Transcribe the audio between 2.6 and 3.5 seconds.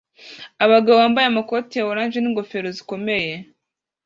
zikomeye